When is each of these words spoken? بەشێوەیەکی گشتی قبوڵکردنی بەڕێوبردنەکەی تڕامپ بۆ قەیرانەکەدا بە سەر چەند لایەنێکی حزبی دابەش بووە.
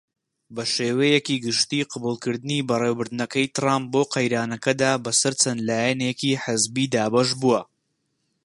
بەشێوەیەکی 0.55 1.41
گشتی 1.45 1.87
قبوڵکردنی 1.91 2.65
بەڕێوبردنەکەی 2.69 3.51
تڕامپ 3.55 3.85
بۆ 3.93 4.01
قەیرانەکەدا 4.13 4.91
بە 5.03 5.11
سەر 5.21 5.33
چەند 5.41 5.59
لایەنێکی 5.69 6.39
حزبی 6.43 6.85
دابەش 6.93 7.29
بووە. 7.41 7.61